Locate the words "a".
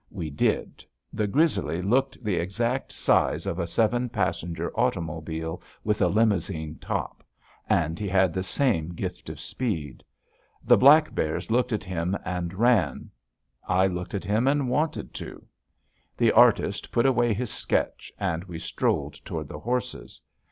3.59-3.67, 6.01-6.07